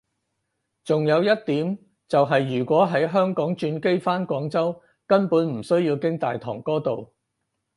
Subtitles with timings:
[0.83, 7.13] 仲有一點就係如果喺香港轉機返廣州根本唔需要經大堂嗰度